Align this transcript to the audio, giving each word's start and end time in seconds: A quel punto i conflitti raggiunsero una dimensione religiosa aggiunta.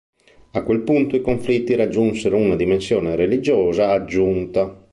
A 0.53 0.63
quel 0.63 0.81
punto 0.81 1.15
i 1.15 1.21
conflitti 1.21 1.75
raggiunsero 1.75 2.35
una 2.35 2.55
dimensione 2.55 3.15
religiosa 3.15 3.91
aggiunta. 3.91 4.87